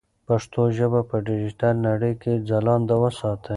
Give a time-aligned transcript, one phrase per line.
[0.27, 3.49] پښتو ژبه په ډیجیټل نړۍ کې ځلانده وساتئ.